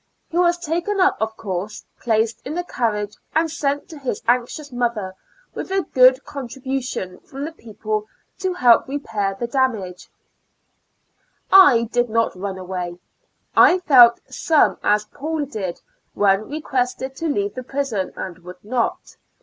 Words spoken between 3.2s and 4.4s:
and sent to his